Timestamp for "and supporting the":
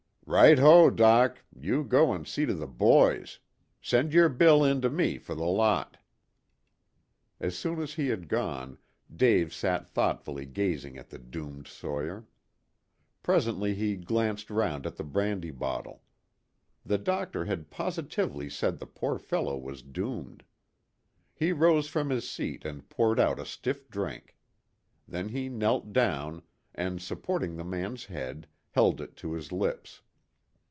26.73-27.65